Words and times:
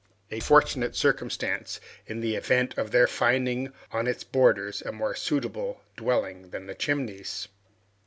A 0.31 0.39
fortunate 0.39 0.95
circumstance, 0.95 1.79
in 2.07 2.21
the 2.21 2.33
event 2.35 2.75
of 2.75 2.89
their 2.89 3.05
finding 3.05 3.71
on 3.91 4.07
its 4.07 4.23
borders 4.23 4.81
a 4.81 4.91
more 4.91 5.13
suitable 5.13 5.83
dwelling 5.95 6.49
than 6.49 6.65
the 6.65 6.73
Chimneys. 6.73 7.47